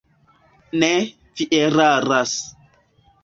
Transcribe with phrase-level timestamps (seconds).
[0.83, 0.87] Ne,
[1.41, 2.33] vi eraras.